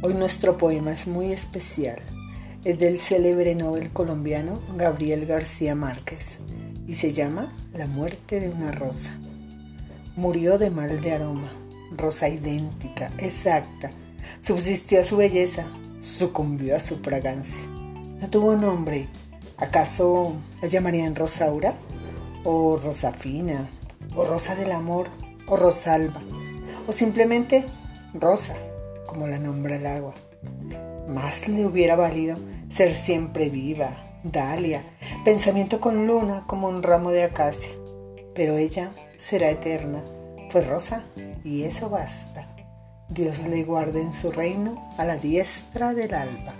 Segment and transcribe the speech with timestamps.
[0.00, 1.98] Hoy nuestro poema es muy especial.
[2.64, 6.38] Es del célebre Nobel colombiano Gabriel García Márquez
[6.86, 9.10] y se llama La muerte de una rosa.
[10.14, 11.50] Murió de mal de aroma,
[11.96, 13.90] rosa idéntica, exacta.
[14.40, 15.66] Subsistió a su belleza,
[16.00, 17.62] sucumbió a su fragancia.
[17.66, 19.08] No tuvo nombre.
[19.56, 21.74] ¿Acaso la llamarían Rosaura?
[22.44, 23.68] ¿O Rosafina?
[24.14, 25.08] ¿O Rosa del Amor?
[25.48, 26.22] ¿O Rosalba?
[26.86, 27.66] ¿O simplemente
[28.14, 28.54] Rosa?
[29.08, 30.14] Como la nombra el agua.
[31.08, 32.36] Más le hubiera valido
[32.68, 34.84] ser siempre viva, Dalia,
[35.24, 37.72] pensamiento con luna como un ramo de acacia.
[38.34, 40.04] Pero ella será eterna,
[40.50, 41.02] fue rosa
[41.42, 42.54] y eso basta.
[43.08, 46.54] Dios le guarde en su reino a la diestra del alba.